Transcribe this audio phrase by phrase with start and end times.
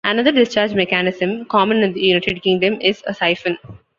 [0.03, 3.59] Another discharge mechanism, common in the United Kingdom, is a siphon.